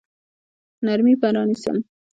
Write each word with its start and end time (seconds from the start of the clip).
نرمي 0.85 1.13
به 1.21 1.29
رانیسم. 1.35 1.77